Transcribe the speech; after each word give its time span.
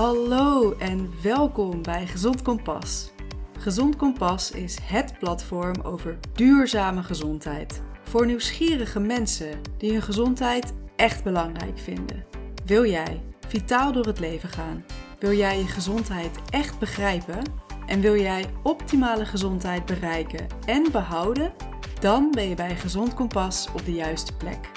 Hallo 0.00 0.76
en 0.78 1.10
welkom 1.22 1.82
bij 1.82 2.06
Gezond 2.06 2.42
Kompas. 2.42 3.10
Gezond 3.58 3.96
Kompas 3.96 4.50
is 4.50 4.78
het 4.82 5.18
platform 5.18 5.80
over 5.82 6.18
duurzame 6.32 7.02
gezondheid. 7.02 7.82
Voor 8.02 8.26
nieuwsgierige 8.26 9.00
mensen 9.00 9.60
die 9.78 9.92
hun 9.92 10.02
gezondheid 10.02 10.74
echt 10.96 11.24
belangrijk 11.24 11.78
vinden. 11.78 12.24
Wil 12.64 12.84
jij 12.86 13.22
vitaal 13.48 13.92
door 13.92 14.06
het 14.06 14.18
leven 14.18 14.48
gaan? 14.48 14.84
Wil 15.18 15.32
jij 15.32 15.58
je 15.58 15.66
gezondheid 15.66 16.38
echt 16.50 16.78
begrijpen? 16.78 17.42
En 17.86 18.00
wil 18.00 18.16
jij 18.16 18.44
optimale 18.62 19.24
gezondheid 19.24 19.86
bereiken 19.86 20.46
en 20.66 20.86
behouden? 20.92 21.52
Dan 21.98 22.30
ben 22.30 22.48
je 22.48 22.54
bij 22.54 22.76
Gezond 22.76 23.14
Kompas 23.14 23.68
op 23.74 23.84
de 23.84 23.92
juiste 23.92 24.36
plek. 24.36 24.70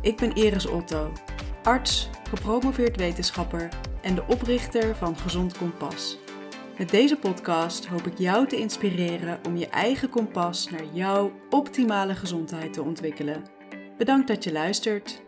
Ik 0.00 0.16
ben 0.16 0.34
Iris 0.34 0.66
Otto, 0.66 1.12
arts, 1.62 2.10
gepromoveerd 2.28 2.96
wetenschapper 2.96 3.68
en 4.02 4.14
de 4.14 4.24
oprichter 4.26 4.96
van 4.96 5.16
Gezond 5.16 5.58
Kompas. 5.58 6.18
Met 6.78 6.90
deze 6.90 7.18
podcast 7.18 7.86
hoop 7.86 8.06
ik 8.06 8.18
jou 8.18 8.46
te 8.46 8.56
inspireren 8.56 9.40
om 9.46 9.56
je 9.56 9.68
eigen 9.68 10.08
kompas 10.08 10.70
naar 10.70 10.84
jouw 10.84 11.32
optimale 11.50 12.14
gezondheid 12.14 12.72
te 12.72 12.82
ontwikkelen. 12.82 13.44
Bedankt 13.98 14.28
dat 14.28 14.44
je 14.44 14.52
luistert. 14.52 15.22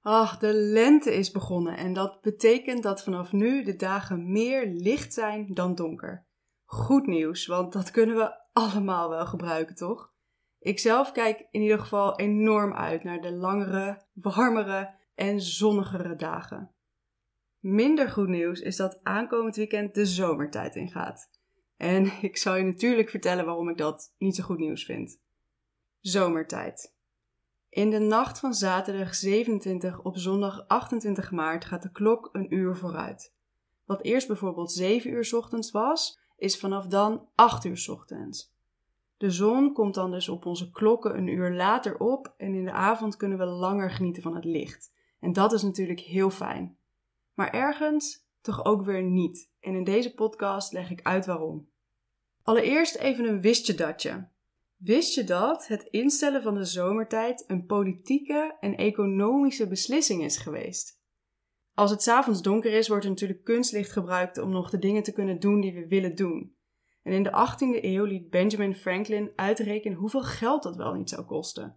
Ach, 0.00 0.38
de 0.38 0.54
lente 0.54 1.14
is 1.14 1.30
begonnen 1.30 1.76
en 1.76 1.92
dat 1.92 2.20
betekent 2.20 2.82
dat 2.82 3.02
vanaf 3.02 3.32
nu 3.32 3.62
de 3.62 3.76
dagen 3.76 4.32
meer 4.32 4.66
licht 4.66 5.14
zijn 5.14 5.54
dan 5.54 5.74
donker. 5.74 6.26
Goed 6.64 7.06
nieuws, 7.06 7.46
want 7.46 7.72
dat 7.72 7.90
kunnen 7.90 8.16
we 8.16 8.40
allemaal 8.52 9.08
wel 9.08 9.26
gebruiken, 9.26 9.74
toch? 9.74 10.16
Ik 10.60 10.78
zelf 10.78 11.12
kijk 11.12 11.46
in 11.50 11.60
ieder 11.60 11.78
geval 11.78 12.18
enorm 12.18 12.72
uit 12.72 13.04
naar 13.04 13.20
de 13.20 13.32
langere, 13.32 14.02
warmere 14.12 14.94
en 15.14 15.40
zonnigere 15.40 16.16
dagen. 16.16 16.72
Minder 17.58 18.08
goed 18.08 18.28
nieuws 18.28 18.60
is 18.60 18.76
dat 18.76 19.00
aankomend 19.02 19.56
weekend 19.56 19.94
de 19.94 20.06
zomertijd 20.06 20.74
ingaat. 20.74 21.30
En 21.76 22.12
ik 22.22 22.36
zal 22.36 22.56
je 22.56 22.64
natuurlijk 22.64 23.10
vertellen 23.10 23.44
waarom 23.44 23.68
ik 23.68 23.76
dat 23.76 24.14
niet 24.18 24.36
zo 24.36 24.42
goed 24.42 24.58
nieuws 24.58 24.84
vind. 24.84 25.20
Zomertijd. 26.00 26.96
In 27.68 27.90
de 27.90 27.98
nacht 27.98 28.38
van 28.38 28.54
zaterdag 28.54 29.14
27 29.14 30.02
op 30.02 30.16
zondag 30.16 30.64
28 30.66 31.30
maart 31.30 31.64
gaat 31.64 31.82
de 31.82 31.92
klok 31.92 32.28
een 32.32 32.54
uur 32.54 32.76
vooruit. 32.76 33.34
Wat 33.84 34.02
eerst 34.02 34.26
bijvoorbeeld 34.26 34.72
7 34.72 35.10
uur 35.10 35.30
ochtends 35.36 35.70
was, 35.70 36.18
is 36.36 36.58
vanaf 36.58 36.86
dan 36.86 37.28
8 37.34 37.64
uur 37.64 37.86
ochtends. 37.90 38.56
De 39.18 39.30
zon 39.30 39.72
komt 39.72 39.94
dan 39.94 40.10
dus 40.10 40.28
op 40.28 40.46
onze 40.46 40.70
klokken 40.70 41.16
een 41.16 41.28
uur 41.28 41.50
later 41.50 41.98
op 41.98 42.34
en 42.36 42.54
in 42.54 42.64
de 42.64 42.72
avond 42.72 43.16
kunnen 43.16 43.38
we 43.38 43.44
langer 43.44 43.90
genieten 43.90 44.22
van 44.22 44.34
het 44.34 44.44
licht. 44.44 44.92
En 45.20 45.32
dat 45.32 45.52
is 45.52 45.62
natuurlijk 45.62 46.00
heel 46.00 46.30
fijn. 46.30 46.78
Maar 47.34 47.50
ergens 47.50 48.26
toch 48.40 48.64
ook 48.64 48.82
weer 48.82 49.02
niet. 49.02 49.50
En 49.60 49.74
in 49.74 49.84
deze 49.84 50.14
podcast 50.14 50.72
leg 50.72 50.90
ik 50.90 51.02
uit 51.02 51.26
waarom. 51.26 51.68
Allereerst 52.42 52.96
even 52.96 53.24
een 53.24 53.40
wist 53.40 53.66
je 53.66 53.74
datje. 53.74 54.28
Wist 54.76 55.14
je 55.14 55.24
dat 55.24 55.66
het 55.66 55.82
instellen 55.82 56.42
van 56.42 56.54
de 56.54 56.64
zomertijd 56.64 57.44
een 57.46 57.66
politieke 57.66 58.56
en 58.60 58.76
economische 58.76 59.68
beslissing 59.68 60.24
is 60.24 60.36
geweest? 60.36 61.00
Als 61.74 61.90
het 61.90 62.02
s'avonds 62.02 62.42
donker 62.42 62.72
is, 62.72 62.88
wordt 62.88 63.04
er 63.04 63.10
natuurlijk 63.10 63.44
kunstlicht 63.44 63.92
gebruikt 63.92 64.38
om 64.38 64.50
nog 64.50 64.70
de 64.70 64.78
dingen 64.78 65.02
te 65.02 65.12
kunnen 65.12 65.40
doen 65.40 65.60
die 65.60 65.74
we 65.74 65.88
willen 65.88 66.14
doen. 66.14 66.56
En 67.08 67.14
in 67.14 67.22
de 67.22 67.30
18e 67.30 67.84
eeuw 67.84 68.04
liet 68.04 68.30
Benjamin 68.30 68.74
Franklin 68.74 69.30
uitrekenen 69.36 69.98
hoeveel 69.98 70.22
geld 70.22 70.62
dat 70.62 70.76
wel 70.76 70.92
niet 70.92 71.08
zou 71.08 71.22
kosten. 71.22 71.76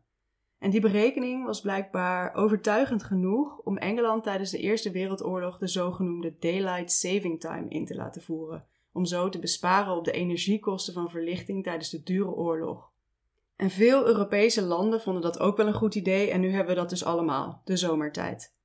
En 0.59 0.69
die 0.69 0.81
berekening 0.81 1.45
was 1.45 1.61
blijkbaar 1.61 2.33
overtuigend 2.33 3.03
genoeg 3.03 3.57
om 3.57 3.77
Engeland 3.77 4.23
tijdens 4.23 4.51
de 4.51 4.57
Eerste 4.57 4.91
Wereldoorlog 4.91 5.57
de 5.57 5.67
zogenoemde 5.67 6.35
Daylight 6.39 6.91
Saving 6.91 7.39
Time 7.39 7.65
in 7.67 7.85
te 7.85 7.95
laten 7.95 8.21
voeren, 8.21 8.65
om 8.91 9.05
zo 9.05 9.29
te 9.29 9.39
besparen 9.39 9.95
op 9.95 10.05
de 10.05 10.11
energiekosten 10.11 10.93
van 10.93 11.09
verlichting 11.09 11.63
tijdens 11.63 11.89
de 11.89 12.03
dure 12.03 12.31
oorlog. 12.31 12.91
En 13.55 13.69
veel 13.69 14.05
Europese 14.05 14.61
landen 14.61 15.01
vonden 15.01 15.21
dat 15.21 15.39
ook 15.39 15.57
wel 15.57 15.67
een 15.67 15.73
goed 15.73 15.95
idee 15.95 16.31
en 16.31 16.41
nu 16.41 16.49
hebben 16.49 16.75
we 16.75 16.79
dat 16.79 16.89
dus 16.89 17.05
allemaal, 17.05 17.61
de 17.65 17.77
zomertijd. 17.77 18.55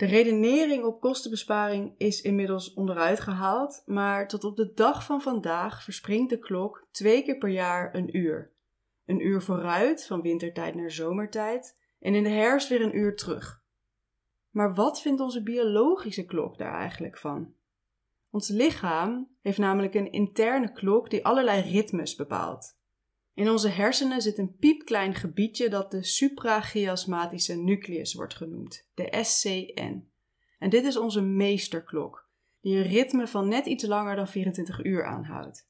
De 0.00 0.06
redenering 0.06 0.84
op 0.84 1.00
kostenbesparing 1.00 1.94
is 1.96 2.20
inmiddels 2.20 2.74
onderuit 2.74 3.20
gehaald, 3.20 3.82
maar 3.86 4.28
tot 4.28 4.44
op 4.44 4.56
de 4.56 4.72
dag 4.74 5.04
van 5.04 5.20
vandaag 5.20 5.82
verspringt 5.82 6.30
de 6.30 6.38
klok 6.38 6.86
twee 6.90 7.22
keer 7.22 7.38
per 7.38 7.48
jaar 7.48 7.94
een 7.94 8.16
uur. 8.16 8.52
Een 9.04 9.26
uur 9.26 9.42
vooruit, 9.42 10.06
van 10.06 10.20
wintertijd 10.20 10.74
naar 10.74 10.90
zomertijd, 10.90 11.78
en 11.98 12.14
in 12.14 12.22
de 12.22 12.28
herfst 12.28 12.68
weer 12.68 12.82
een 12.82 12.96
uur 12.96 13.16
terug. 13.16 13.62
Maar 14.50 14.74
wat 14.74 15.00
vindt 15.00 15.20
onze 15.20 15.42
biologische 15.42 16.24
klok 16.24 16.58
daar 16.58 16.74
eigenlijk 16.74 17.18
van? 17.18 17.54
Ons 18.30 18.48
lichaam 18.48 19.36
heeft 19.40 19.58
namelijk 19.58 19.94
een 19.94 20.12
interne 20.12 20.72
klok 20.72 21.10
die 21.10 21.24
allerlei 21.24 21.70
ritmes 21.70 22.14
bepaalt. 22.14 22.79
In 23.34 23.50
onze 23.50 23.68
hersenen 23.68 24.22
zit 24.22 24.38
een 24.38 24.56
piepklein 24.56 25.14
gebiedje 25.14 25.68
dat 25.68 25.90
de 25.90 26.02
suprachiasmatische 26.02 27.54
nucleus 27.54 28.14
wordt 28.14 28.34
genoemd, 28.34 28.88
de 28.94 29.18
SCN. 29.22 30.08
En 30.58 30.70
dit 30.70 30.84
is 30.84 30.96
onze 30.96 31.20
meesterklok, 31.20 32.28
die 32.60 32.76
een 32.76 32.88
ritme 32.88 33.26
van 33.26 33.48
net 33.48 33.66
iets 33.66 33.84
langer 33.84 34.16
dan 34.16 34.28
24 34.28 34.84
uur 34.84 35.04
aanhoudt. 35.04 35.68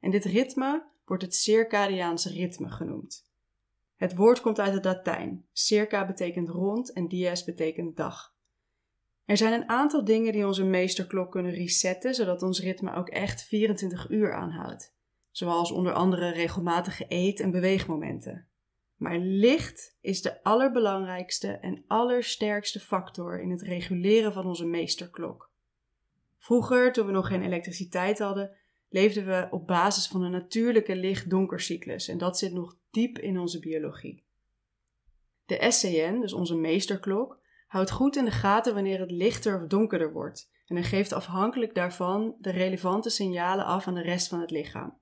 En 0.00 0.10
dit 0.10 0.24
ritme 0.24 0.84
wordt 1.04 1.22
het 1.22 1.34
circadiaanse 1.34 2.28
ritme 2.28 2.70
genoemd. 2.70 3.30
Het 3.96 4.14
woord 4.14 4.40
komt 4.40 4.60
uit 4.60 4.74
het 4.74 4.84
Latijn. 4.84 5.46
Circa 5.52 6.06
betekent 6.06 6.48
rond 6.48 6.92
en 6.92 7.08
dies 7.08 7.44
betekent 7.44 7.96
dag. 7.96 8.34
Er 9.24 9.36
zijn 9.36 9.52
een 9.52 9.68
aantal 9.68 10.04
dingen 10.04 10.32
die 10.32 10.46
onze 10.46 10.64
meesterklok 10.64 11.30
kunnen 11.30 11.52
resetten, 11.52 12.14
zodat 12.14 12.42
ons 12.42 12.60
ritme 12.60 12.94
ook 12.94 13.08
echt 13.08 13.42
24 13.42 14.10
uur 14.10 14.34
aanhoudt 14.34 14.94
zoals 15.32 15.70
onder 15.70 15.92
andere 15.92 16.30
regelmatige 16.30 17.04
eet- 17.08 17.40
en 17.40 17.50
beweegmomenten. 17.50 18.46
Maar 18.96 19.18
licht 19.18 19.96
is 20.00 20.22
de 20.22 20.42
allerbelangrijkste 20.42 21.48
en 21.48 21.84
allersterkste 21.86 22.80
factor 22.80 23.40
in 23.40 23.50
het 23.50 23.62
reguleren 23.62 24.32
van 24.32 24.46
onze 24.46 24.64
meesterklok. 24.64 25.50
Vroeger, 26.38 26.92
toen 26.92 27.06
we 27.06 27.12
nog 27.12 27.26
geen 27.26 27.42
elektriciteit 27.42 28.18
hadden, 28.18 28.56
leefden 28.88 29.26
we 29.26 29.48
op 29.50 29.66
basis 29.66 30.06
van 30.06 30.22
een 30.22 30.30
natuurlijke 30.30 30.96
licht-donkercyclus 30.96 32.08
en 32.08 32.18
dat 32.18 32.38
zit 32.38 32.52
nog 32.52 32.76
diep 32.90 33.18
in 33.18 33.38
onze 33.38 33.58
biologie. 33.58 34.24
De 35.46 35.66
SCN, 35.70 36.20
dus 36.20 36.32
onze 36.32 36.56
meesterklok, 36.56 37.40
houdt 37.66 37.90
goed 37.90 38.16
in 38.16 38.24
de 38.24 38.30
gaten 38.30 38.74
wanneer 38.74 39.00
het 39.00 39.10
lichter 39.10 39.62
of 39.62 39.66
donkerder 39.66 40.12
wordt 40.12 40.50
en 40.66 40.84
geeft 40.84 41.12
afhankelijk 41.12 41.74
daarvan 41.74 42.34
de 42.38 42.50
relevante 42.50 43.10
signalen 43.10 43.64
af 43.64 43.86
aan 43.86 43.94
de 43.94 44.02
rest 44.02 44.28
van 44.28 44.40
het 44.40 44.50
lichaam. 44.50 45.00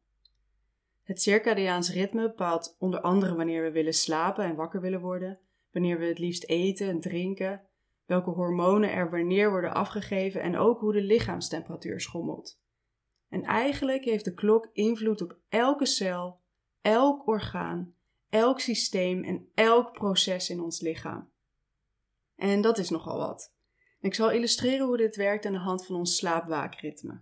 Het 1.11 1.23
circadiaans 1.23 1.93
ritme 1.93 2.23
bepaalt 2.23 2.77
onder 2.79 3.01
andere 3.01 3.35
wanneer 3.35 3.63
we 3.63 3.71
willen 3.71 3.95
slapen 3.95 4.45
en 4.45 4.55
wakker 4.55 4.81
willen 4.81 5.01
worden, 5.01 5.39
wanneer 5.73 5.99
we 5.99 6.05
het 6.05 6.19
liefst 6.19 6.45
eten 6.45 6.89
en 6.89 7.01
drinken, 7.01 7.63
welke 8.07 8.31
hormonen 8.31 8.93
er 8.93 9.11
wanneer 9.11 9.51
worden 9.51 9.75
afgegeven 9.75 10.41
en 10.41 10.57
ook 10.57 10.81
hoe 10.81 10.93
de 10.93 11.03
lichaamstemperatuur 11.03 12.01
schommelt. 12.01 12.61
En 13.29 13.43
eigenlijk 13.43 14.05
heeft 14.05 14.25
de 14.25 14.35
klok 14.35 14.71
invloed 14.73 15.23
op 15.23 15.37
elke 15.49 15.87
cel, 15.87 16.41
elk 16.81 17.27
orgaan, 17.27 17.95
elk 18.29 18.61
systeem 18.61 19.25
en 19.25 19.49
elk 19.55 19.93
proces 19.93 20.51
in 20.51 20.61
ons 20.61 20.81
lichaam. 20.81 21.31
En 22.37 22.61
dat 22.61 22.79
is 22.79 22.91
nogal 22.91 23.19
wat. 23.19 23.55
Ik 24.01 24.15
zal 24.15 24.31
illustreren 24.31 24.87
hoe 24.87 24.97
dit 24.97 25.17
werkt 25.17 25.47
aan 25.47 25.53
de 25.53 25.59
hand 25.59 25.87
van 25.87 25.97
ons 25.97 26.17
slaapwaakritme. 26.17 27.21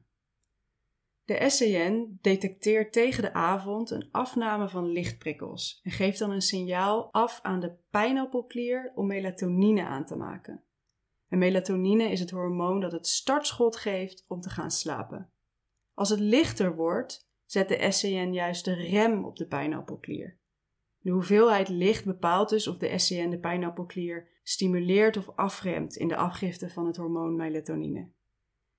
De 1.29 1.51
SCN 1.51 2.19
detecteert 2.21 2.93
tegen 2.93 3.23
de 3.23 3.33
avond 3.33 3.91
een 3.91 4.09
afname 4.11 4.69
van 4.69 4.87
lichtprikkels 4.87 5.81
en 5.83 5.91
geeft 5.91 6.19
dan 6.19 6.31
een 6.31 6.43
signaal 6.43 7.13
af 7.13 7.41
aan 7.43 7.61
de 7.61 7.77
pijnappelklier 7.91 8.93
om 8.95 9.07
melatonine 9.07 9.85
aan 9.85 10.05
te 10.05 10.17
maken. 10.17 10.65
En 11.29 11.39
melatonine 11.39 12.11
is 12.11 12.21
het 12.21 12.31
hormoon 12.31 12.81
dat 12.81 12.93
het 12.93 13.07
startschot 13.07 13.77
geeft 13.77 14.25
om 14.29 14.41
te 14.41 14.51
gaan 14.51 14.71
slapen. 14.71 15.33
Als 15.95 16.09
het 16.09 16.21
lichter 16.21 16.77
wordt, 16.77 17.29
zet 17.45 17.69
de 17.69 17.91
SCN 17.91 18.31
juist 18.33 18.65
de 18.65 18.75
rem 18.75 19.25
op 19.25 19.37
de 19.37 19.47
pijnappelklier. 19.47 20.39
De 20.99 21.11
hoeveelheid 21.11 21.69
licht 21.69 22.05
bepaalt 22.05 22.49
dus 22.49 22.67
of 22.67 22.79
de 22.79 22.99
SCN 22.99 23.29
de 23.29 23.39
pijnappelklier 23.39 24.29
stimuleert 24.43 25.17
of 25.17 25.29
afremt 25.37 25.97
in 25.97 26.09
de 26.09 26.17
afgifte 26.17 26.71
van 26.71 26.87
het 26.87 26.97
hormoon 26.97 27.37
melatonine. 27.37 28.17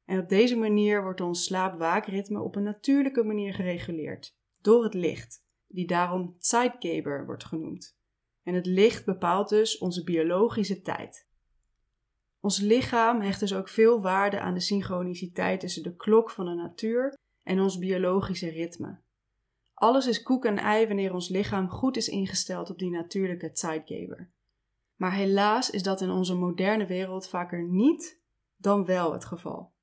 En 0.09 0.19
op 0.19 0.29
deze 0.29 0.55
manier 0.55 1.03
wordt 1.03 1.21
ons 1.21 1.43
slaap-waakritme 1.43 2.41
op 2.41 2.55
een 2.55 2.63
natuurlijke 2.63 3.23
manier 3.23 3.53
gereguleerd, 3.53 4.37
door 4.61 4.83
het 4.83 4.93
licht, 4.93 5.45
die 5.67 5.87
daarom 5.87 6.35
Zeitgeber 6.37 7.25
wordt 7.25 7.45
genoemd. 7.45 7.97
En 8.43 8.53
het 8.53 8.65
licht 8.65 9.05
bepaalt 9.05 9.49
dus 9.49 9.77
onze 9.77 10.03
biologische 10.03 10.81
tijd. 10.81 11.27
Ons 12.39 12.59
lichaam 12.59 13.21
hecht 13.21 13.39
dus 13.39 13.53
ook 13.53 13.69
veel 13.69 14.01
waarde 14.01 14.39
aan 14.39 14.53
de 14.53 14.59
synchroniciteit 14.59 15.59
tussen 15.59 15.83
de 15.83 15.95
klok 15.95 16.29
van 16.29 16.45
de 16.45 16.53
natuur 16.53 17.17
en 17.43 17.59
ons 17.59 17.77
biologische 17.77 18.49
ritme. 18.49 18.99
Alles 19.73 20.07
is 20.07 20.23
koek 20.23 20.45
en 20.45 20.57
ei 20.57 20.87
wanneer 20.87 21.13
ons 21.13 21.29
lichaam 21.29 21.69
goed 21.69 21.97
is 21.97 22.07
ingesteld 22.07 22.69
op 22.69 22.79
die 22.79 22.91
natuurlijke 22.91 23.49
Zeitgeber. 23.53 24.31
Maar 24.95 25.13
helaas 25.13 25.69
is 25.69 25.83
dat 25.83 26.01
in 26.01 26.09
onze 26.09 26.35
moderne 26.35 26.85
wereld 26.85 27.27
vaker 27.27 27.63
niet 27.63 28.21
dan 28.55 28.85
wel 28.85 29.13
het 29.13 29.25
geval. 29.25 29.77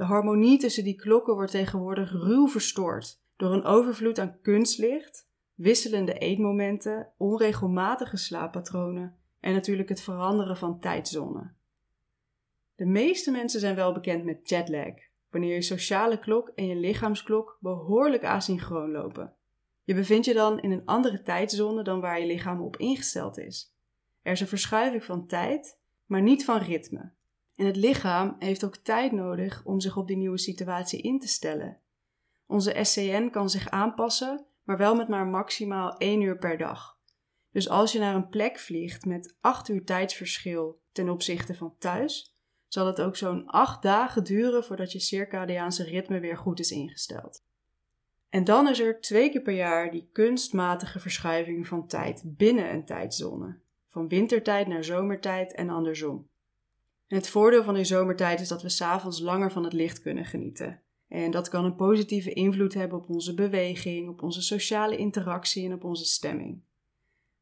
De 0.00 0.06
harmonie 0.06 0.58
tussen 0.58 0.84
die 0.84 0.94
klokken 0.94 1.34
wordt 1.34 1.50
tegenwoordig 1.50 2.12
ruw 2.12 2.48
verstoord 2.48 3.20
door 3.36 3.52
een 3.52 3.64
overvloed 3.64 4.18
aan 4.18 4.40
kunstlicht, 4.42 5.28
wisselende 5.54 6.12
eetmomenten, 6.12 7.12
onregelmatige 7.16 8.16
slaappatronen 8.16 9.16
en 9.40 9.52
natuurlijk 9.52 9.88
het 9.88 10.00
veranderen 10.00 10.56
van 10.56 10.80
tijdzonnen. 10.80 11.56
De 12.74 12.86
meeste 12.86 13.30
mensen 13.30 13.60
zijn 13.60 13.74
wel 13.74 13.92
bekend 13.92 14.24
met 14.24 14.48
jetlag, 14.48 14.94
wanneer 15.30 15.54
je 15.54 15.62
sociale 15.62 16.18
klok 16.18 16.48
en 16.54 16.66
je 16.66 16.76
lichaamsklok 16.76 17.58
behoorlijk 17.60 18.24
asynchroon 18.24 18.90
lopen. 18.90 19.34
Je 19.84 19.94
bevindt 19.94 20.26
je 20.26 20.34
dan 20.34 20.60
in 20.60 20.70
een 20.70 20.86
andere 20.86 21.22
tijdzone 21.22 21.82
dan 21.82 22.00
waar 22.00 22.20
je 22.20 22.26
lichaam 22.26 22.60
op 22.60 22.76
ingesteld 22.76 23.38
is. 23.38 23.74
Er 24.22 24.32
is 24.32 24.40
een 24.40 24.46
verschuiving 24.46 25.04
van 25.04 25.26
tijd, 25.26 25.78
maar 26.06 26.22
niet 26.22 26.44
van 26.44 26.58
ritme. 26.58 27.12
En 27.60 27.66
het 27.66 27.76
lichaam 27.76 28.36
heeft 28.38 28.64
ook 28.64 28.76
tijd 28.76 29.12
nodig 29.12 29.62
om 29.64 29.80
zich 29.80 29.96
op 29.96 30.06
die 30.06 30.16
nieuwe 30.16 30.38
situatie 30.38 31.02
in 31.02 31.18
te 31.18 31.28
stellen. 31.28 31.78
Onze 32.46 32.78
SCN 32.82 33.30
kan 33.30 33.50
zich 33.50 33.70
aanpassen, 33.70 34.46
maar 34.62 34.76
wel 34.76 34.94
met 34.94 35.08
maar 35.08 35.26
maximaal 35.26 35.96
1 35.96 36.20
uur 36.20 36.38
per 36.38 36.58
dag. 36.58 36.98
Dus 37.50 37.68
als 37.68 37.92
je 37.92 37.98
naar 37.98 38.14
een 38.14 38.28
plek 38.28 38.58
vliegt 38.58 39.04
met 39.04 39.36
8 39.40 39.68
uur 39.68 39.84
tijdsverschil 39.84 40.80
ten 40.92 41.08
opzichte 41.08 41.54
van 41.54 41.74
thuis, 41.78 42.36
zal 42.66 42.86
het 42.86 43.00
ook 43.00 43.16
zo'n 43.16 43.46
8 43.46 43.82
dagen 43.82 44.24
duren 44.24 44.64
voordat 44.64 44.92
je 44.92 45.00
circadiaanse 45.00 45.84
ritme 45.84 46.20
weer 46.20 46.36
goed 46.36 46.60
is 46.60 46.70
ingesteld. 46.70 47.44
En 48.28 48.44
dan 48.44 48.68
is 48.68 48.80
er 48.80 49.00
twee 49.00 49.30
keer 49.30 49.42
per 49.42 49.54
jaar 49.54 49.90
die 49.90 50.08
kunstmatige 50.12 51.00
verschuiving 51.00 51.66
van 51.66 51.86
tijd 51.86 52.22
binnen 52.24 52.72
een 52.72 52.84
tijdzone, 52.84 53.60
van 53.86 54.08
wintertijd 54.08 54.66
naar 54.66 54.84
zomertijd 54.84 55.54
en 55.54 55.70
andersom. 55.70 56.29
Het 57.10 57.28
voordeel 57.28 57.64
van 57.64 57.74
die 57.74 57.84
zomertijd 57.84 58.40
is 58.40 58.48
dat 58.48 58.62
we 58.62 58.68
s'avonds 58.68 59.20
langer 59.20 59.52
van 59.52 59.64
het 59.64 59.72
licht 59.72 60.00
kunnen 60.00 60.24
genieten. 60.24 60.80
En 61.08 61.30
dat 61.30 61.48
kan 61.48 61.64
een 61.64 61.74
positieve 61.74 62.32
invloed 62.32 62.74
hebben 62.74 62.98
op 62.98 63.08
onze 63.08 63.34
beweging, 63.34 64.08
op 64.08 64.22
onze 64.22 64.42
sociale 64.42 64.96
interactie 64.96 65.64
en 65.64 65.72
op 65.72 65.84
onze 65.84 66.04
stemming. 66.04 66.60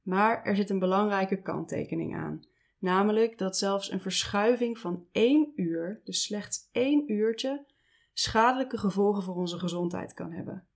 Maar 0.03 0.43
er 0.43 0.57
zit 0.57 0.71
een 0.71 0.79
belangrijke 0.79 1.43
kanttekening 1.43 2.17
aan. 2.17 2.43
Namelijk 2.79 3.39
dat 3.39 3.57
zelfs 3.57 3.91
een 3.91 4.01
verschuiving 4.01 4.79
van 4.79 5.07
één 5.13 5.53
uur, 5.57 6.01
dus 6.05 6.23
slechts 6.23 6.69
één 6.73 7.13
uurtje, 7.13 7.65
schadelijke 8.13 8.79
gevolgen 8.79 9.23
voor 9.23 9.37
onze 9.37 9.59
gezondheid 9.59 10.15
kan 10.15 10.33
hebben. 10.33 10.67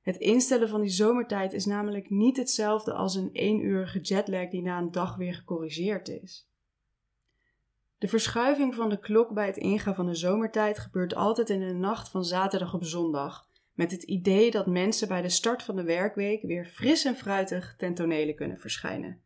Het 0.00 0.16
instellen 0.16 0.68
van 0.68 0.80
die 0.80 0.90
zomertijd 0.90 1.52
is 1.52 1.64
namelijk 1.64 2.10
niet 2.10 2.36
hetzelfde 2.36 2.92
als 2.92 3.14
een 3.14 3.30
eenurige 3.32 4.00
jetlag 4.00 4.48
die 4.48 4.62
na 4.62 4.78
een 4.78 4.90
dag 4.90 5.16
weer 5.16 5.34
gecorrigeerd 5.34 6.08
is. 6.08 6.48
De 7.98 8.08
verschuiving 8.08 8.74
van 8.74 8.88
de 8.88 8.98
klok 8.98 9.34
bij 9.34 9.46
het 9.46 9.56
ingaan 9.56 9.94
van 9.94 10.06
de 10.06 10.14
zomertijd 10.14 10.78
gebeurt 10.78 11.14
altijd 11.14 11.50
in 11.50 11.60
de 11.60 11.72
nacht 11.72 12.08
van 12.08 12.24
zaterdag 12.24 12.74
op 12.74 12.84
zondag, 12.84 13.48
met 13.72 13.90
het 13.90 14.02
idee 14.02 14.50
dat 14.50 14.66
mensen 14.66 15.08
bij 15.08 15.22
de 15.22 15.28
start 15.28 15.62
van 15.62 15.76
de 15.76 15.82
werkweek 15.82 16.42
weer 16.42 16.66
fris 16.66 17.04
en 17.04 17.16
fruitig 17.16 17.74
ten 17.76 17.94
tonele 17.94 18.34
kunnen 18.34 18.58
verschijnen. 18.58 19.20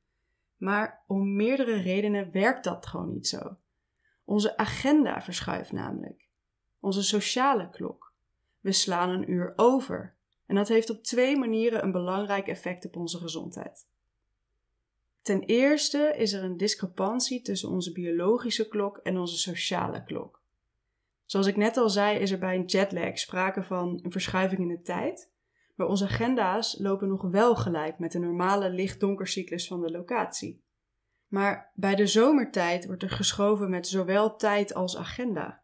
Maar 0.56 1.04
om 1.06 1.36
meerdere 1.36 1.80
redenen 1.80 2.32
werkt 2.32 2.64
dat 2.64 2.86
gewoon 2.86 3.12
niet 3.12 3.28
zo. 3.28 3.56
Onze 4.24 4.56
agenda 4.56 5.22
verschuift 5.22 5.72
namelijk. 5.72 6.28
Onze 6.80 7.02
sociale 7.02 7.70
klok. 7.70 8.14
We 8.60 8.72
slaan 8.72 9.10
een 9.10 9.30
uur 9.30 9.52
over. 9.56 10.14
En 10.46 10.54
dat 10.54 10.68
heeft 10.68 10.90
op 10.90 11.02
twee 11.02 11.36
manieren 11.36 11.82
een 11.82 11.92
belangrijk 11.92 12.46
effect 12.46 12.86
op 12.86 12.96
onze 12.96 13.18
gezondheid. 13.18 13.88
Ten 15.22 15.40
eerste 15.40 16.14
is 16.16 16.32
er 16.32 16.44
een 16.44 16.56
discrepantie 16.56 17.42
tussen 17.42 17.68
onze 17.68 17.92
biologische 17.92 18.68
klok 18.68 18.96
en 18.96 19.18
onze 19.18 19.38
sociale 19.38 20.04
klok. 20.04 20.42
Zoals 21.24 21.46
ik 21.46 21.56
net 21.56 21.76
al 21.76 21.90
zei, 21.90 22.18
is 22.18 22.30
er 22.30 22.38
bij 22.38 22.54
een 22.54 22.64
jetlag 22.64 23.18
sprake 23.18 23.62
van 23.62 24.00
een 24.02 24.12
verschuiving 24.12 24.60
in 24.60 24.68
de 24.68 24.82
tijd, 24.82 25.30
maar 25.74 25.86
onze 25.86 26.04
agenda's 26.04 26.78
lopen 26.78 27.08
nog 27.08 27.22
wel 27.22 27.56
gelijk 27.56 27.98
met 27.98 28.12
de 28.12 28.18
normale 28.18 28.70
licht-donkercyclus 28.70 29.66
van 29.66 29.80
de 29.80 29.90
locatie. 29.90 30.64
Maar 31.26 31.72
bij 31.74 31.94
de 31.94 32.06
zomertijd 32.06 32.86
wordt 32.86 33.02
er 33.02 33.10
geschoven 33.10 33.70
met 33.70 33.88
zowel 33.88 34.36
tijd 34.36 34.74
als 34.74 34.96
agenda. 34.96 35.62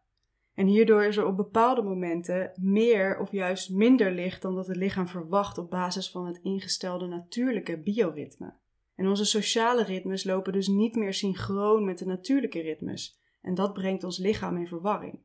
En 0.53 0.67
hierdoor 0.67 1.03
is 1.03 1.17
er 1.17 1.25
op 1.25 1.37
bepaalde 1.37 1.81
momenten 1.81 2.51
meer 2.55 3.19
of 3.19 3.31
juist 3.31 3.69
minder 3.69 4.11
licht 4.11 4.41
dan 4.41 4.55
dat 4.55 4.67
het 4.67 4.75
lichaam 4.75 5.07
verwacht 5.07 5.57
op 5.57 5.69
basis 5.69 6.11
van 6.11 6.25
het 6.25 6.39
ingestelde 6.41 7.07
natuurlijke 7.07 7.77
bioritme. 7.77 8.53
En 8.97 9.07
onze 9.07 9.25
sociale 9.25 9.83
ritmes 9.83 10.23
lopen 10.23 10.53
dus 10.53 10.67
niet 10.67 10.95
meer 10.95 11.13
synchroon 11.13 11.85
met 11.85 11.97
de 11.97 12.05
natuurlijke 12.05 12.61
ritmes. 12.61 13.19
En 13.41 13.53
dat 13.53 13.73
brengt 13.73 14.03
ons 14.03 14.17
lichaam 14.17 14.57
in 14.57 14.67
verwarring. 14.67 15.19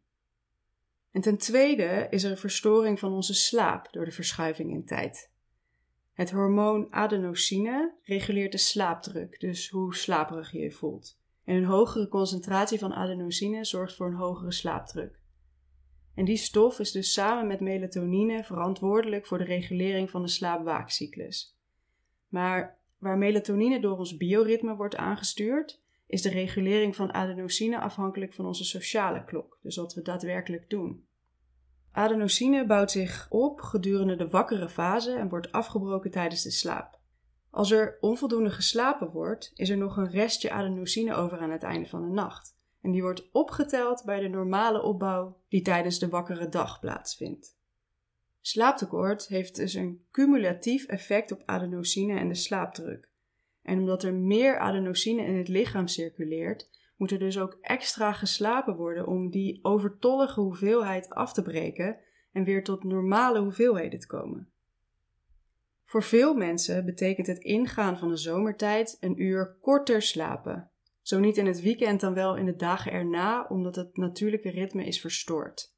En 1.10 1.20
ten 1.20 1.38
tweede 1.38 2.06
is 2.10 2.24
er 2.24 2.30
een 2.30 2.36
verstoring 2.36 2.98
van 2.98 3.12
onze 3.12 3.34
slaap 3.34 3.92
door 3.92 4.04
de 4.04 4.10
verschuiving 4.10 4.70
in 4.70 4.84
tijd. 4.84 5.30
Het 6.12 6.30
hormoon 6.30 6.92
adenosine 6.92 7.94
reguleert 8.02 8.52
de 8.52 8.58
slaapdruk, 8.58 9.40
dus 9.40 9.70
hoe 9.70 9.94
slaperig 9.94 10.52
je 10.52 10.58
je 10.58 10.72
voelt. 10.72 11.20
En 11.44 11.56
een 11.56 11.64
hogere 11.64 12.08
concentratie 12.08 12.78
van 12.78 12.92
adenosine 12.92 13.64
zorgt 13.64 13.94
voor 13.94 14.06
een 14.06 14.14
hogere 14.14 14.52
slaapdruk. 14.52 15.20
En 16.14 16.24
die 16.24 16.36
stof 16.36 16.78
is 16.78 16.92
dus 16.92 17.12
samen 17.12 17.46
met 17.46 17.60
melatonine 17.60 18.44
verantwoordelijk 18.44 19.26
voor 19.26 19.38
de 19.38 19.44
regulering 19.44 20.10
van 20.10 20.22
de 20.22 20.28
slaapwaakcyclus. 20.28 21.58
Maar 22.28 22.81
Waar 23.02 23.18
melatonine 23.18 23.80
door 23.80 23.98
ons 23.98 24.16
bioritme 24.16 24.76
wordt 24.76 24.96
aangestuurd, 24.96 25.80
is 26.06 26.22
de 26.22 26.28
regulering 26.28 26.96
van 26.96 27.12
adenosine 27.12 27.80
afhankelijk 27.80 28.34
van 28.34 28.46
onze 28.46 28.64
sociale 28.64 29.24
klok, 29.24 29.58
dus 29.62 29.76
wat 29.76 29.94
we 29.94 30.02
daadwerkelijk 30.02 30.70
doen. 30.70 31.06
Adenosine 31.92 32.66
bouwt 32.66 32.90
zich 32.90 33.26
op 33.30 33.60
gedurende 33.60 34.16
de 34.16 34.28
wakkere 34.28 34.68
fase 34.68 35.12
en 35.12 35.28
wordt 35.28 35.52
afgebroken 35.52 36.10
tijdens 36.10 36.42
de 36.42 36.50
slaap. 36.50 36.98
Als 37.50 37.70
er 37.70 37.96
onvoldoende 38.00 38.50
geslapen 38.50 39.10
wordt, 39.10 39.52
is 39.54 39.70
er 39.70 39.76
nog 39.76 39.96
een 39.96 40.10
restje 40.10 40.50
adenosine 40.50 41.14
over 41.14 41.38
aan 41.38 41.50
het 41.50 41.62
einde 41.62 41.88
van 41.88 42.02
de 42.02 42.14
nacht. 42.14 42.56
En 42.80 42.90
die 42.90 43.02
wordt 43.02 43.32
opgeteld 43.32 44.02
bij 44.04 44.20
de 44.20 44.28
normale 44.28 44.82
opbouw 44.82 45.36
die 45.48 45.62
tijdens 45.62 45.98
de 45.98 46.08
wakkere 46.08 46.48
dag 46.48 46.80
plaatsvindt. 46.80 47.60
Slaaptekort 48.44 49.28
heeft 49.28 49.56
dus 49.56 49.74
een 49.74 50.04
cumulatief 50.10 50.86
effect 50.86 51.32
op 51.32 51.42
adenosine 51.44 52.18
en 52.18 52.28
de 52.28 52.34
slaapdruk. 52.34 53.08
En 53.62 53.78
omdat 53.78 54.02
er 54.02 54.14
meer 54.14 54.58
adenosine 54.58 55.24
in 55.24 55.36
het 55.36 55.48
lichaam 55.48 55.88
circuleert, 55.88 56.70
moet 56.96 57.10
er 57.10 57.18
dus 57.18 57.38
ook 57.38 57.58
extra 57.60 58.12
geslapen 58.12 58.76
worden 58.76 59.06
om 59.06 59.30
die 59.30 59.58
overtollige 59.64 60.40
hoeveelheid 60.40 61.10
af 61.10 61.32
te 61.32 61.42
breken 61.42 61.98
en 62.32 62.44
weer 62.44 62.64
tot 62.64 62.84
normale 62.84 63.40
hoeveelheden 63.40 64.00
te 64.00 64.06
komen. 64.06 64.48
Voor 65.84 66.02
veel 66.02 66.34
mensen 66.34 66.84
betekent 66.84 67.26
het 67.26 67.38
ingaan 67.38 67.98
van 67.98 68.08
de 68.08 68.16
zomertijd 68.16 68.96
een 69.00 69.22
uur 69.22 69.56
korter 69.60 70.02
slapen. 70.02 70.70
Zo 71.02 71.18
niet 71.18 71.36
in 71.36 71.46
het 71.46 71.60
weekend 71.60 72.00
dan 72.00 72.14
wel 72.14 72.36
in 72.36 72.44
de 72.44 72.56
dagen 72.56 72.92
erna, 72.92 73.46
omdat 73.48 73.76
het 73.76 73.96
natuurlijke 73.96 74.50
ritme 74.50 74.84
is 74.84 75.00
verstoord 75.00 75.71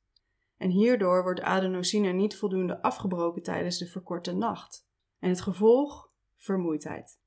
en 0.56 0.70
hierdoor 0.70 1.22
wordt 1.22 1.40
adenosine 1.40 2.12
niet 2.12 2.36
voldoende 2.36 2.82
afgebroken 2.82 3.42
tijdens 3.42 3.78
de 3.78 3.86
verkorte 3.86 4.32
nacht. 4.32 4.88
En 5.18 5.28
het 5.28 5.40
gevolg? 5.40 6.12
Vermoeidheid. 6.36 7.22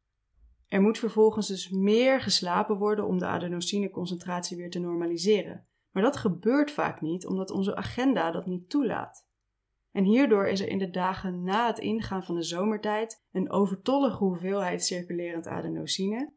Er 0.68 0.82
moet 0.82 0.98
vervolgens 0.98 1.48
dus 1.48 1.70
meer 1.70 2.22
geslapen 2.22 2.78
worden 2.78 3.08
om 3.08 3.18
de 3.18 3.26
adenosineconcentratie 3.26 4.58
weer 4.58 4.70
te 4.70 4.80
normaliseren. 4.80 5.68
Maar 5.92 6.04
dat 6.04 6.18
gebeurt 6.18 6.72
vaak 6.72 7.02
niet 7.02 7.28
omdat 7.28 7.52
onze 7.52 7.76
agenda 7.76 8.32
dat 8.32 8.46
niet 8.46 8.70
toelaat. 8.70 9.28
En 9.92 10.04
hierdoor 10.04 10.48
is 10.48 10.60
er 10.60 10.68
in 10.68 10.78
de 10.78 10.90
dagen 10.90 11.44
na 11.44 11.68
het 11.68 11.80
ingaan 11.80 12.24
van 12.24 12.36
de 12.36 12.44
zomertijd 12.44 13.26
een 13.32 13.52
overtollige 13.52 14.24
hoeveelheid 14.24 14.84
circulerend 14.84 15.48
adenosine, 15.48 16.34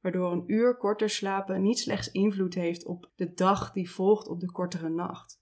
waardoor 0.00 0.32
een 0.32 0.44
uur 0.46 0.76
korter 0.76 1.10
slapen 1.10 1.62
niet 1.62 1.78
slechts 1.78 2.10
invloed 2.10 2.54
heeft 2.54 2.86
op 2.86 3.10
de 3.14 3.32
dag 3.32 3.72
die 3.72 3.90
volgt 3.90 4.28
op 4.28 4.40
de 4.40 4.52
kortere 4.52 4.88
nacht. 4.88 5.41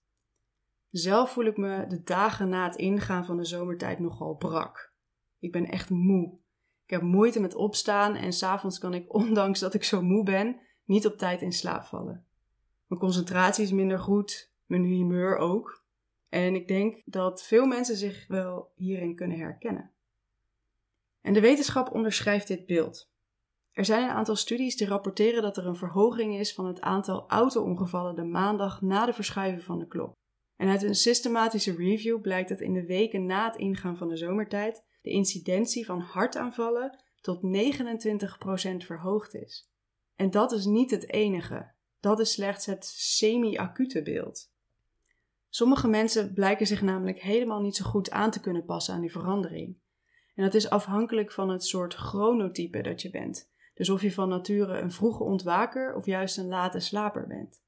Zelf 0.91 1.31
voel 1.33 1.45
ik 1.45 1.57
me 1.57 1.87
de 1.87 2.03
dagen 2.03 2.49
na 2.49 2.65
het 2.65 2.77
ingaan 2.77 3.25
van 3.25 3.37
de 3.37 3.45
zomertijd 3.45 3.99
nogal 3.99 4.35
brak. 4.35 4.93
Ik 5.39 5.53
ben 5.53 5.67
echt 5.67 5.91
moe. 5.91 6.39
Ik 6.85 6.91
heb 6.91 7.03
moeite 7.03 7.41
met 7.41 7.55
opstaan 7.55 8.15
en 8.15 8.33
s'avonds 8.33 8.79
kan 8.79 8.95
ik, 8.95 9.15
ondanks 9.23 9.61
dat 9.61 9.75
ik 9.75 9.85
zo 9.85 10.03
moe 10.03 10.25
ben, 10.25 10.61
niet 10.85 11.07
op 11.07 11.19
tijd 11.19 11.43
in 11.43 11.53
slaap 11.53 11.85
vallen. 11.85 12.25
Mijn 12.87 13.01
concentratie 13.01 13.65
is 13.65 13.73
minder 13.73 13.99
goed, 13.99 14.53
mijn 14.67 14.85
humeur 14.85 15.37
ook. 15.37 15.85
En 16.29 16.55
ik 16.55 16.69
denk 16.69 17.03
dat 17.05 17.43
veel 17.43 17.67
mensen 17.67 17.97
zich 17.97 18.27
wel 18.29 18.73
hierin 18.75 19.15
kunnen 19.15 19.39
herkennen. 19.39 19.91
En 21.21 21.33
de 21.33 21.41
wetenschap 21.41 21.95
onderschrijft 21.95 22.47
dit 22.47 22.67
beeld. 22.67 23.11
Er 23.73 23.85
zijn 23.85 24.03
een 24.03 24.15
aantal 24.15 24.37
studies 24.37 24.77
die 24.77 24.87
rapporteren 24.87 25.43
dat 25.43 25.57
er 25.57 25.67
een 25.67 25.77
verhoging 25.77 26.39
is 26.39 26.55
van 26.55 26.67
het 26.67 26.81
aantal 26.81 27.29
auto-ongevallen 27.29 28.15
de 28.15 28.25
maandag 28.25 28.81
na 28.81 29.07
de 29.07 29.13
verschuiving 29.13 29.65
van 29.65 29.79
de 29.79 29.87
klok. 29.87 30.19
En 30.61 30.69
uit 30.69 30.83
een 30.83 30.95
systematische 30.95 31.77
review 31.77 32.21
blijkt 32.21 32.49
dat 32.49 32.61
in 32.61 32.73
de 32.73 32.87
weken 32.87 33.27
na 33.27 33.45
het 33.45 33.57
ingaan 33.57 33.97
van 33.97 34.09
de 34.09 34.17
zomertijd 34.17 34.85
de 35.03 35.11
incidentie 35.11 35.87
van 35.87 36.01
hartaanvallen 36.01 36.99
tot 37.21 37.41
29% 37.43 38.77
verhoogd 38.77 39.35
is. 39.35 39.71
En 40.17 40.31
dat 40.31 40.53
is 40.53 40.65
niet 40.65 40.91
het 40.91 41.11
enige. 41.13 41.71
Dat 42.01 42.21
is 42.21 42.33
slechts 42.33 42.67
het 42.67 42.85
semi-acute 42.85 44.03
beeld. 44.03 44.53
Sommige 45.49 45.89
mensen 45.89 46.35
blijken 46.35 46.67
zich 46.67 46.83
namelijk 46.83 47.21
helemaal 47.21 47.61
niet 47.61 47.77
zo 47.77 47.85
goed 47.85 48.11
aan 48.11 48.31
te 48.31 48.41
kunnen 48.41 48.65
passen 48.65 48.95
aan 48.95 49.01
die 49.01 49.13
verandering. 49.13 49.77
En 50.35 50.45
dat 50.45 50.55
is 50.55 50.71
afhankelijk 50.71 51.33
van 51.33 51.49
het 51.49 51.65
soort 51.65 51.95
chronotype 51.95 52.83
dat 52.83 53.03
je 53.03 53.11
bent. 53.11 53.51
Dus 53.75 53.91
of 53.91 54.03
je 54.03 54.13
van 54.13 54.29
nature 54.29 54.79
een 54.79 54.93
vroege 54.93 55.23
ontwaker 55.23 55.95
of 55.95 56.07
juist 56.07 56.39
een 56.39 56.49
late 56.49 56.81
slaper 56.81 57.27
bent. 57.27 57.63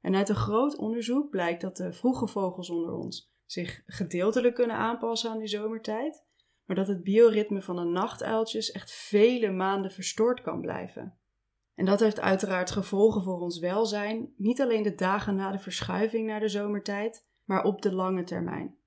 En 0.00 0.14
uit 0.14 0.28
een 0.28 0.34
groot 0.34 0.76
onderzoek 0.76 1.30
blijkt 1.30 1.60
dat 1.60 1.76
de 1.76 1.92
vroege 1.92 2.26
vogels 2.26 2.70
onder 2.70 2.92
ons 2.92 3.32
zich 3.44 3.82
gedeeltelijk 3.86 4.54
kunnen 4.54 4.76
aanpassen 4.76 5.30
aan 5.30 5.38
die 5.38 5.48
zomertijd, 5.48 6.24
maar 6.64 6.76
dat 6.76 6.88
het 6.88 7.02
bioritme 7.02 7.62
van 7.62 7.76
de 7.76 7.84
nachtuiltjes 7.84 8.70
echt 8.70 8.92
vele 8.92 9.50
maanden 9.50 9.90
verstoord 9.90 10.40
kan 10.40 10.60
blijven. 10.60 11.18
En 11.74 11.84
dat 11.84 12.00
heeft 12.00 12.20
uiteraard 12.20 12.70
gevolgen 12.70 13.22
voor 13.22 13.40
ons 13.40 13.58
welzijn, 13.58 14.32
niet 14.36 14.60
alleen 14.60 14.82
de 14.82 14.94
dagen 14.94 15.34
na 15.34 15.50
de 15.50 15.58
verschuiving 15.58 16.26
naar 16.26 16.40
de 16.40 16.48
zomertijd, 16.48 17.28
maar 17.44 17.64
op 17.64 17.82
de 17.82 17.92
lange 17.92 18.24
termijn. 18.24 18.78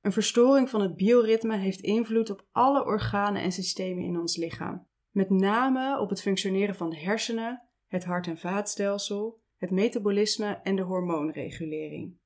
Een 0.00 0.12
verstoring 0.12 0.70
van 0.70 0.80
het 0.80 0.96
bioritme 0.96 1.56
heeft 1.56 1.80
invloed 1.80 2.30
op 2.30 2.46
alle 2.52 2.84
organen 2.84 3.42
en 3.42 3.52
systemen 3.52 4.04
in 4.04 4.18
ons 4.18 4.36
lichaam, 4.36 4.86
met 5.10 5.30
name 5.30 6.00
op 6.00 6.08
het 6.08 6.22
functioneren 6.22 6.74
van 6.74 6.90
de 6.90 6.98
hersenen, 6.98 7.68
het 7.86 8.04
hart- 8.04 8.26
en 8.26 8.38
vaatstelsel, 8.38 9.42
het 9.56 9.70
metabolisme 9.70 10.60
en 10.62 10.76
de 10.76 10.82
hormoonregulering. 10.82 12.18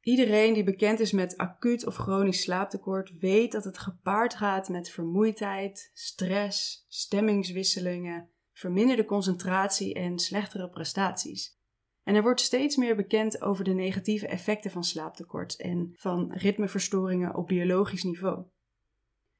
Iedereen 0.00 0.54
die 0.54 0.64
bekend 0.64 1.00
is 1.00 1.12
met 1.12 1.36
acuut 1.36 1.86
of 1.86 1.96
chronisch 1.96 2.40
slaaptekort 2.40 3.18
weet 3.18 3.52
dat 3.52 3.64
het 3.64 3.78
gepaard 3.78 4.34
gaat 4.34 4.68
met 4.68 4.90
vermoeidheid, 4.90 5.90
stress, 5.94 6.84
stemmingswisselingen, 6.88 8.30
verminderde 8.52 9.04
concentratie 9.04 9.94
en 9.94 10.18
slechtere 10.18 10.68
prestaties. 10.68 11.56
En 12.02 12.14
er 12.14 12.22
wordt 12.22 12.40
steeds 12.40 12.76
meer 12.76 12.96
bekend 12.96 13.42
over 13.42 13.64
de 13.64 13.74
negatieve 13.74 14.26
effecten 14.26 14.70
van 14.70 14.84
slaaptekort 14.84 15.56
en 15.56 15.92
van 15.94 16.32
ritmeverstoringen 16.32 17.34
op 17.34 17.46
biologisch 17.46 18.02
niveau. 18.02 18.44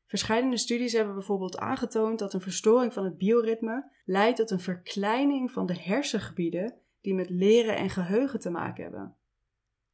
Verschillende 0.08 0.56
studies 0.56 0.92
hebben 0.92 1.14
bijvoorbeeld 1.14 1.58
aangetoond 1.58 2.18
dat 2.18 2.34
een 2.34 2.40
verstoring 2.40 2.92
van 2.92 3.04
het 3.04 3.16
bioritme 3.16 3.92
leidt 4.04 4.36
tot 4.36 4.50
een 4.50 4.60
verkleining 4.60 5.50
van 5.50 5.66
de 5.66 5.80
hersengebieden 5.80 6.80
die 7.00 7.14
met 7.14 7.30
leren 7.30 7.76
en 7.76 7.90
geheugen 7.90 8.40
te 8.40 8.50
maken 8.50 8.82
hebben. 8.82 9.16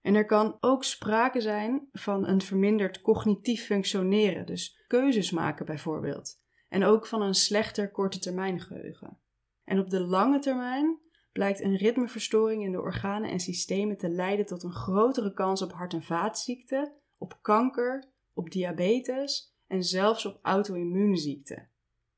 En 0.01 0.15
er 0.15 0.27
kan 0.27 0.57
ook 0.61 0.85
sprake 0.85 1.41
zijn 1.41 1.89
van 1.93 2.27
een 2.27 2.41
verminderd 2.41 3.01
cognitief 3.01 3.65
functioneren, 3.65 4.47
dus 4.47 4.85
keuzes 4.87 5.31
maken 5.31 5.67
bijvoorbeeld, 5.67 6.43
en 6.69 6.85
ook 6.85 7.07
van 7.07 7.23
een 7.23 7.35
slechter 7.35 7.91
korte 7.91 8.19
termijn 8.19 8.61
geheugen. 8.61 9.19
En 9.65 9.79
op 9.79 9.91
de 9.91 10.01
lange 10.01 10.39
termijn 10.39 10.99
blijkt 11.33 11.61
een 11.61 11.77
ritmeverstoring 11.77 12.63
in 12.63 12.73
de 12.73 12.81
organen 12.81 13.31
en 13.31 13.41
systemen 13.41 13.97
te 13.97 14.09
leiden 14.09 14.47
tot 14.47 14.63
een 14.63 14.75
grotere 14.75 15.33
kans 15.33 15.63
op 15.63 15.73
hart- 15.73 15.93
en 15.93 16.03
vaatziekten, 16.03 16.93
op 17.19 17.39
kanker, 17.43 18.13
op 18.33 18.51
diabetes 18.51 19.54
en 19.67 19.85
zelfs 19.85 20.27
op 20.27 20.39
auto-immuunziekten. 20.43 21.69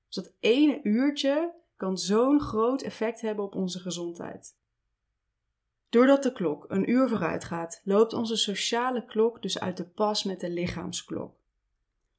Dus 0.07 0.25
dat 0.25 0.33
ene 0.41 0.81
uurtje 0.83 1.55
kan 1.77 1.99
zo'n 1.99 2.41
groot 2.41 2.83
effect 2.83 3.21
hebben 3.21 3.45
op 3.45 3.55
onze 3.55 3.79
gezondheid. 3.79 4.57
Doordat 5.89 6.23
de 6.23 6.33
klok 6.33 6.65
een 6.69 6.91
uur 6.91 7.09
vooruit 7.09 7.45
gaat, 7.45 7.81
loopt 7.85 8.13
onze 8.13 8.37
sociale 8.37 9.05
klok 9.05 9.43
dus 9.43 9.61
uit 9.61 9.77
de 9.77 9.85
pas 9.85 10.25
met 10.25 10.41
de 10.41 10.51
lichaamsklok. 10.51 11.35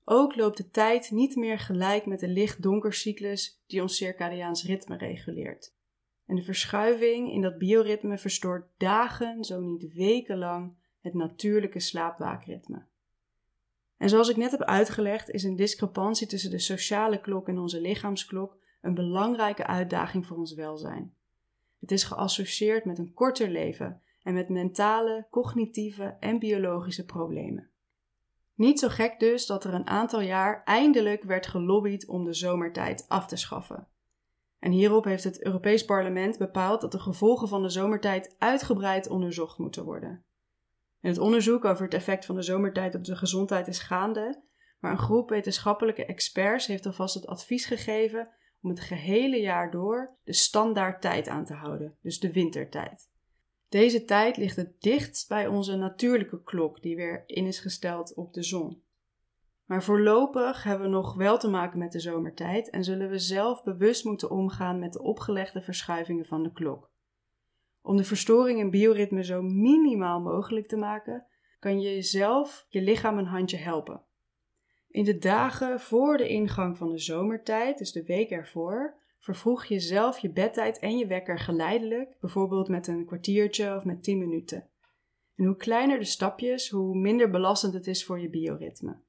Ook 0.03 0.36
loopt 0.36 0.57
de 0.57 0.69
tijd 0.69 1.12
niet 1.12 1.36
meer 1.36 1.60
gelijk 1.60 2.05
met 2.05 2.19
de 2.19 2.27
licht-donkercyclus 2.27 3.62
die 3.67 3.81
ons 3.81 3.96
circadiaans 3.96 4.63
ritme 4.63 4.98
reguleert. 4.98 5.74
En 6.25 6.36
de 6.36 6.43
verschuiving 6.43 7.31
in 7.31 7.41
dat 7.41 7.57
bioritme 7.57 8.17
verstoort 8.17 8.67
dagen, 8.77 9.43
zo 9.43 9.60
niet 9.60 9.93
wekenlang, 9.93 10.74
het 11.01 11.13
natuurlijke 11.13 11.79
slaapwaakritme. 11.79 12.86
En 13.98 14.10
zoals 14.10 14.30
ik 14.30 14.38
net 14.38 14.51
heb 14.51 14.62
uitgelegd, 14.62 15.30
is 15.30 15.44
een 15.44 15.56
discrepantie 15.56 16.27
tussen 16.27 16.51
de 16.51 16.60
sociale 16.60 17.22
klok 17.22 17.48
en 17.48 17.58
onze 17.58 17.82
lichaamsklok 17.82 18.58
een 18.82 18.94
belangrijke 18.94 19.68
uitdaging 19.68 20.25
voor 20.25 20.38
ons 20.38 20.54
welzijn. 20.54 21.13
Het 21.80 21.92
is 21.92 22.04
geassocieerd 22.04 22.86
met 22.86 22.98
een 22.98 23.13
korter 23.13 23.50
leven 23.50 24.01
en 24.24 24.34
met 24.34 24.50
mentale, 24.50 25.27
cognitieve 25.30 26.18
en 26.20 26.39
biologische 26.39 27.06
problemen. 27.06 27.70
Niet 28.54 28.80
zo 28.80 28.88
gek 28.88 29.20
dus 29.20 29.46
dat 29.46 29.63
er 29.63 29.74
een 29.74 29.88
aantal 29.88 30.22
jaar 30.22 30.63
eindelijk 30.63 31.24
werd 31.24 31.48
gelobbyd 31.48 32.08
om 32.08 32.24
de 32.24 32.34
zomertijd 32.34 33.06
af 33.08 33.27
te 33.27 33.36
schaffen. 33.36 33.88
En 34.60 34.72
hierop 34.72 35.04
heeft 35.04 35.24
het 35.24 35.44
Europees 35.44 35.86
Parlement 35.86 36.38
bepaald 36.38 36.82
dat 36.82 36.92
de 36.92 37.00
gevolgen 37.00 37.48
van 37.48 37.62
de 37.62 37.70
zomertijd 37.70 38.36
uitgebreid 38.38 39.10
onderzocht 39.10 39.58
moeten 39.58 39.84
worden. 39.84 40.24
En 41.01 41.10
het 41.10 41.20
onderzoek 41.20 41.66
over 41.66 41.84
het 41.84 41.94
effect 41.94 42.25
van 42.25 42.36
de 42.36 42.42
zomertijd 42.42 42.96
op 42.96 43.04
de 43.04 43.16
gezondheid 43.16 43.68
is 43.68 43.80
gaande, 43.80 44.44
maar 44.80 44.92
een 44.92 44.98
groep 44.98 45.30
wetenschappelijke 45.30 46.06
experts 46.06 46.68
heeft 46.68 46.86
alvast 46.86 47.13
het 47.13 47.27
advies 47.27 47.66
gegeven 47.66 48.30
om 48.62 48.70
het 48.70 48.80
gehele 48.80 49.39
jaar 49.39 49.72
door 49.72 50.18
de 50.24 50.34
standaardtijd 50.34 51.27
aan 51.27 51.46
te 51.46 51.54
houden, 51.54 51.98
dus 52.01 52.20
de 52.20 52.32
wintertijd. 52.32 53.10
Deze 53.70 54.04
tijd 54.04 54.38
ligt 54.38 54.56
het 54.56 54.82
dichtst 54.82 55.27
bij 55.27 55.48
onze 55.48 55.75
natuurlijke 55.75 56.44
klok, 56.44 56.82
die 56.82 56.96
weer 56.96 57.24
in 57.25 57.46
is 57.46 57.60
gesteld 57.60 58.16
op 58.16 58.34
de 58.34 58.44
zon. 58.44 58.84
Maar 59.66 59.84
voorlopig 59.84 60.63
hebben 60.63 60.88
we 60.88 60.94
nog 60.94 61.16
wel 61.16 61.38
te 61.38 61.50
maken 61.50 61.80
met 61.80 61.92
de 61.92 62.00
zomertijd 62.00 62.70
en 62.70 62.84
zullen 62.84 63.10
we 63.10 63.20
zelf 63.20 63.63
bewust 63.63 64.06
moeten 64.06 64.30
omgaan 64.30 64.80
met 64.80 64.94
de 64.94 65.01
opgelegde 65.01 65.62
verschuivingen 65.62 66.25
van 66.25 66.44
de 66.44 66.51
klok. 66.51 66.92
Om 67.88 67.98
de 67.98 68.03
verstoring 68.03 68.60
in 68.60 68.70
bioritme 68.70 69.24
zo 69.24 69.41
minimaal 69.41 70.22
mogelijk 70.22 70.67
te 70.67 70.75
maken, 70.75 71.25
kan 71.60 71.82
je 71.82 71.94
jezelf 71.94 72.65
je 72.70 72.82
lichaam 72.82 73.17
een 73.17 73.25
handje 73.25 73.58
helpen. 73.58 74.01
In 74.88 75.03
de 75.03 75.17
dagen 75.17 75.79
voor 75.79 76.17
de 76.17 76.27
ingang 76.27 76.77
van 76.77 76.89
de 76.89 76.98
zomertijd, 76.98 77.77
dus 77.77 77.91
de 77.91 78.03
week 78.03 78.29
ervoor, 78.29 78.98
vervroeg 79.20 79.65
je 79.65 79.79
zelf 79.79 80.20
je 80.20 80.29
bedtijd 80.29 80.79
en 80.79 80.98
je 80.98 81.08
wekker 81.08 81.39
geleidelijk, 81.39 82.17
bijvoorbeeld 82.20 82.67
met 82.67 82.88
een 82.88 83.06
kwartiertje 83.06 83.75
of 83.75 83.86
met 83.86 84.03
10 84.03 84.17
minuten. 84.17 84.70
En 85.36 85.46
hoe 85.46 85.56
kleiner 85.56 86.00
de 86.00 86.06
stapjes, 86.06 86.70
hoe 86.70 86.98
minder 86.98 87.29
belastend 87.29 87.74
het 87.74 87.88
is 87.88 88.06
voor 88.06 88.20
je 88.20 88.29
bioritme. 88.29 89.00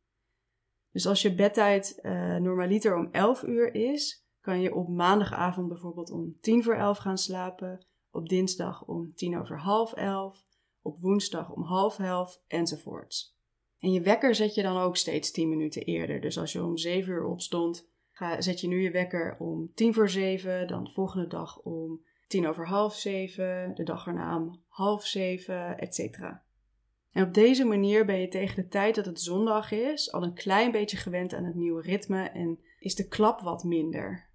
Dus 0.92 1.06
als 1.06 1.22
je 1.22 1.34
bedtijd 1.34 1.98
uh, 2.02 2.36
normaliter 2.36 2.96
om 2.96 3.08
11 3.12 3.42
uur 3.42 3.74
is, 3.74 4.26
kan 4.40 4.60
je 4.60 4.74
op 4.74 4.88
maandagavond 4.88 5.68
bijvoorbeeld 5.68 6.10
om 6.10 6.36
10 6.40 6.62
voor 6.62 6.74
11 6.74 6.98
gaan 6.98 7.18
slapen, 7.18 7.86
op 8.18 8.28
dinsdag 8.28 8.84
om 8.84 9.14
10 9.14 9.38
over 9.38 9.58
half 9.58 9.92
11, 9.92 10.44
op 10.82 10.98
woensdag 10.98 11.52
om 11.52 11.62
half 11.62 11.98
11 11.98 12.40
enzovoorts. 12.46 13.36
En 13.78 13.92
je 13.92 14.00
wekker 14.00 14.34
zet 14.34 14.54
je 14.54 14.62
dan 14.62 14.76
ook 14.76 14.96
steeds 14.96 15.30
10 15.30 15.48
minuten 15.48 15.82
eerder. 15.82 16.20
Dus 16.20 16.38
als 16.38 16.52
je 16.52 16.64
om 16.64 16.76
7 16.76 17.12
uur 17.12 17.24
opstond, 17.24 17.88
ga, 18.10 18.40
zet 18.40 18.60
je 18.60 18.68
nu 18.68 18.82
je 18.82 18.90
wekker 18.90 19.36
om 19.38 19.70
10 19.74 19.94
voor 19.94 20.08
7, 20.08 20.66
dan 20.66 20.84
de 20.84 20.90
volgende 20.90 21.26
dag 21.26 21.58
om 21.58 22.00
10 22.26 22.46
over 22.46 22.66
half 22.66 22.94
7, 22.94 23.74
de 23.74 23.82
dag 23.82 24.06
erna 24.06 24.36
om 24.36 24.62
half 24.68 25.06
7, 25.06 25.78
etc. 25.78 26.18
En 27.12 27.24
op 27.24 27.34
deze 27.34 27.64
manier 27.64 28.04
ben 28.04 28.20
je 28.20 28.28
tegen 28.28 28.62
de 28.62 28.68
tijd 28.68 28.94
dat 28.94 29.06
het 29.06 29.20
zondag 29.20 29.72
is 29.72 30.12
al 30.12 30.22
een 30.22 30.34
klein 30.34 30.70
beetje 30.70 30.96
gewend 30.96 31.34
aan 31.34 31.44
het 31.44 31.54
nieuwe 31.54 31.82
ritme 31.82 32.22
en 32.22 32.58
is 32.78 32.94
de 32.94 33.08
klap 33.08 33.40
wat 33.40 33.64
minder. 33.64 34.27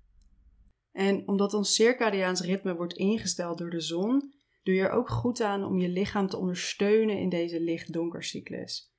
En 0.94 1.28
omdat 1.28 1.54
ons 1.54 1.76
circadiaans 1.76 2.42
ritme 2.42 2.76
wordt 2.76 2.94
ingesteld 2.94 3.58
door 3.58 3.70
de 3.70 3.82
zon, 3.82 4.34
doe 4.64 4.76
je 4.76 4.82
er 4.82 4.92
ook 4.92 5.10
goed 5.10 5.42
aan 5.42 5.66
om 5.66 5.80
je 5.80 5.90
lichaam 5.90 6.28
te 6.28 6.38
ondersteunen 6.38 7.18
in 7.18 7.30
deze 7.30 7.62
licht-donker 7.62 8.24
cyclus. 8.24 8.92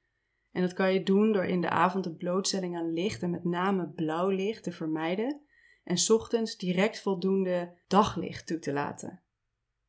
En 0.52 0.60
dat 0.60 0.72
kan 0.72 0.92
je 0.92 1.02
doen 1.02 1.32
door 1.32 1.44
in 1.44 1.60
de 1.60 1.68
avond 1.68 2.04
de 2.04 2.14
blootstelling 2.14 2.76
aan 2.76 2.92
licht 2.92 3.22
en 3.22 3.30
met 3.30 3.44
name 3.44 3.88
blauw 3.88 4.28
licht 4.28 4.62
te 4.62 4.72
vermijden 4.72 5.40
en 5.84 5.96
ochtends 6.08 6.56
direct 6.56 7.00
voldoende 7.00 7.78
daglicht 7.86 8.46
toe 8.46 8.58
te 8.58 8.72
laten. 8.72 9.22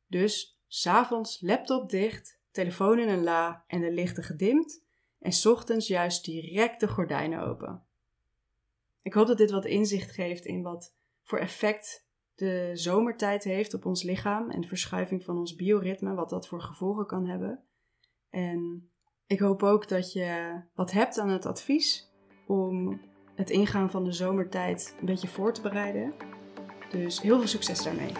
Dus 0.06 0.60
s'avonds 0.66 1.40
laptop 1.40 1.90
dicht, 1.90 2.40
telefoon 2.50 2.98
in 2.98 3.08
een 3.08 3.22
la 3.22 3.64
en 3.66 3.80
de 3.80 3.92
lichten 3.92 4.22
gedimd 4.24 4.84
en 5.18 5.50
ochtends 5.50 5.86
juist 5.86 6.24
direct 6.24 6.80
de 6.80 6.88
gordijnen 6.88 7.40
open. 7.40 7.82
Ik 9.02 9.12
hoop 9.12 9.26
dat 9.26 9.38
dit 9.38 9.50
wat 9.50 9.64
inzicht 9.64 10.10
geeft 10.10 10.44
in 10.44 10.62
wat 10.62 10.95
voor 11.26 11.38
effect 11.38 12.06
de 12.34 12.70
zomertijd 12.74 13.44
heeft 13.44 13.74
op 13.74 13.86
ons 13.86 14.02
lichaam 14.02 14.50
en 14.50 14.60
de 14.60 14.68
verschuiving 14.68 15.24
van 15.24 15.38
ons 15.38 15.54
bioritme, 15.54 16.14
wat 16.14 16.30
dat 16.30 16.48
voor 16.48 16.62
gevolgen 16.62 17.06
kan 17.06 17.26
hebben. 17.26 17.64
En 18.30 18.90
ik 19.26 19.38
hoop 19.38 19.62
ook 19.62 19.88
dat 19.88 20.12
je 20.12 20.60
wat 20.74 20.92
hebt 20.92 21.18
aan 21.18 21.28
het 21.28 21.46
advies 21.46 22.12
om 22.46 23.00
het 23.34 23.50
ingaan 23.50 23.90
van 23.90 24.04
de 24.04 24.12
zomertijd 24.12 24.96
een 25.00 25.06
beetje 25.06 25.28
voor 25.28 25.52
te 25.52 25.60
bereiden. 25.60 26.14
Dus 26.90 27.20
heel 27.20 27.38
veel 27.38 27.48
succes 27.48 27.82
daarmee. 27.82 28.12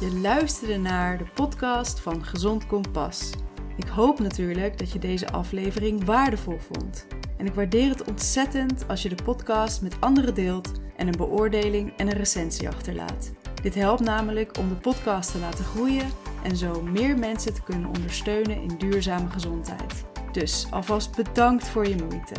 Je 0.00 0.18
luisterde 0.22 0.78
naar 0.78 1.18
de 1.18 1.30
podcast 1.34 2.00
van 2.00 2.24
Gezond 2.24 2.66
Kompas. 2.66 3.34
Ik 3.76 3.88
hoop 3.88 4.18
natuurlijk 4.18 4.78
dat 4.78 4.92
je 4.92 4.98
deze 4.98 5.30
aflevering 5.30 6.04
waardevol 6.04 6.58
vond. 6.58 7.06
En 7.36 7.46
ik 7.46 7.54
waardeer 7.54 7.88
het 7.88 8.08
ontzettend 8.08 8.88
als 8.88 9.02
je 9.02 9.08
de 9.08 9.22
podcast 9.22 9.82
met 9.82 10.00
anderen 10.00 10.34
deelt 10.34 10.80
en 11.00 11.06
een 11.06 11.16
beoordeling 11.16 11.92
en 11.96 12.06
een 12.06 12.16
recensie 12.16 12.68
achterlaat. 12.68 13.32
Dit 13.62 13.74
helpt 13.74 14.00
namelijk 14.00 14.58
om 14.58 14.68
de 14.68 14.74
podcast 14.74 15.32
te 15.32 15.38
laten 15.38 15.64
groeien 15.64 16.10
en 16.42 16.56
zo 16.56 16.82
meer 16.82 17.18
mensen 17.18 17.54
te 17.54 17.62
kunnen 17.62 17.88
ondersteunen 17.88 18.62
in 18.62 18.78
duurzame 18.78 19.30
gezondheid. 19.30 20.04
Dus 20.32 20.66
alvast 20.70 21.16
bedankt 21.16 21.68
voor 21.68 21.88
je 21.88 21.96
moeite. 21.96 22.34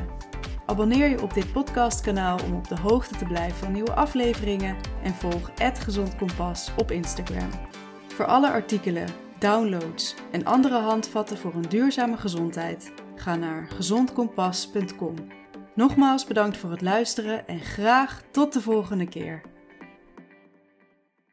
Abonneer 0.66 1.10
je 1.10 1.22
op 1.22 1.34
dit 1.34 1.52
podcastkanaal 1.52 2.40
om 2.46 2.56
op 2.56 2.68
de 2.68 2.80
hoogte 2.80 3.16
te 3.16 3.26
blijven 3.26 3.58
van 3.58 3.72
nieuwe 3.72 3.94
afleveringen 3.94 4.76
en 5.04 5.14
volg 5.14 5.52
Gezond 5.74 6.16
Kompas 6.16 6.72
op 6.78 6.92
Instagram. 6.92 7.50
Voor 8.08 8.26
alle 8.26 8.52
artikelen, 8.52 9.08
downloads 9.40 10.16
en 10.32 10.46
andere 10.46 10.80
handvatten 10.80 11.38
voor 11.38 11.54
een 11.54 11.70
duurzame 11.70 12.18
gezondheid, 12.18 12.92
ga 13.16 13.36
naar 13.36 13.68
gezondkompas.com. 13.70 15.41
Nogmaals 15.82 16.26
bedankt 16.26 16.58
voor 16.58 16.72
het 16.72 16.82
luisteren 16.82 17.48
en 17.48 17.60
graag 17.60 18.22
tot 18.32 18.54
de 18.54 18.62
volgende 18.62 19.08
keer. 19.08 19.42